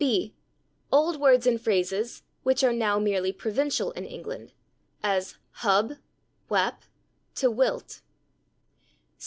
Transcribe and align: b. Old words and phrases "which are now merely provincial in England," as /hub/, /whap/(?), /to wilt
b. 0.03 0.33
Old 0.91 1.17
words 1.19 1.45
and 1.45 1.61
phrases 1.61 2.23
"which 2.41 2.63
are 2.63 2.73
now 2.73 2.97
merely 2.97 3.31
provincial 3.31 3.91
in 3.91 4.03
England," 4.03 4.51
as 5.03 5.37
/hub/, 5.59 5.99
/whap/(?), 6.49 6.77
/to 7.35 7.53
wilt 7.53 8.01